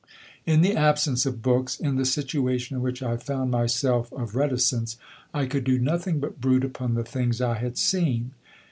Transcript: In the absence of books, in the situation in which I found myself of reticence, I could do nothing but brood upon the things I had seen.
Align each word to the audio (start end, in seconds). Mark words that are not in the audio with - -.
In 0.47 0.61
the 0.61 0.75
absence 0.75 1.27
of 1.27 1.43
books, 1.43 1.79
in 1.79 1.95
the 1.95 2.05
situation 2.05 2.75
in 2.75 2.81
which 2.81 3.03
I 3.03 3.17
found 3.17 3.51
myself 3.51 4.11
of 4.13 4.35
reticence, 4.35 4.97
I 5.31 5.45
could 5.45 5.63
do 5.63 5.77
nothing 5.77 6.19
but 6.19 6.41
brood 6.41 6.63
upon 6.63 6.95
the 6.95 7.03
things 7.03 7.39
I 7.39 7.59
had 7.59 7.77
seen. 7.77 8.31